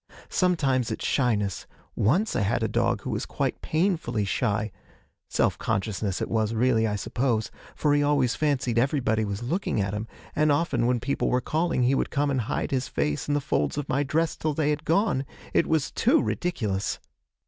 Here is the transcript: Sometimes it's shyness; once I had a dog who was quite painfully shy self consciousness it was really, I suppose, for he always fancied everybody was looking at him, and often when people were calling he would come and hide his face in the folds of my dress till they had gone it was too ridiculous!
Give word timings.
Sometimes 0.31 0.89
it's 0.89 1.05
shyness; 1.05 1.67
once 1.95 2.35
I 2.35 2.41
had 2.41 2.63
a 2.63 2.67
dog 2.67 3.01
who 3.01 3.11
was 3.11 3.27
quite 3.27 3.61
painfully 3.61 4.25
shy 4.25 4.71
self 5.29 5.59
consciousness 5.59 6.23
it 6.23 6.27
was 6.27 6.55
really, 6.55 6.87
I 6.87 6.95
suppose, 6.95 7.51
for 7.75 7.93
he 7.93 8.01
always 8.01 8.33
fancied 8.33 8.79
everybody 8.79 9.23
was 9.23 9.43
looking 9.43 9.79
at 9.79 9.93
him, 9.93 10.07
and 10.35 10.51
often 10.51 10.87
when 10.87 10.99
people 10.99 11.29
were 11.29 11.39
calling 11.39 11.83
he 11.83 11.93
would 11.93 12.09
come 12.09 12.31
and 12.31 12.41
hide 12.41 12.71
his 12.71 12.87
face 12.87 13.27
in 13.27 13.35
the 13.35 13.39
folds 13.39 13.77
of 13.77 13.87
my 13.87 14.01
dress 14.01 14.35
till 14.35 14.55
they 14.55 14.71
had 14.71 14.85
gone 14.85 15.23
it 15.53 15.67
was 15.67 15.91
too 15.91 16.19
ridiculous! 16.19 16.97